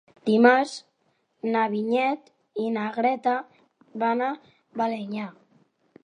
[0.27, 0.71] Dimarts
[1.55, 2.31] na Vinyet
[2.63, 3.33] i na Greta
[4.05, 4.31] van a
[4.83, 5.27] Balenyà.